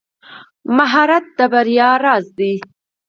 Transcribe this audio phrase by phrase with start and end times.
[0.77, 2.53] مهارت د بریا راز دی.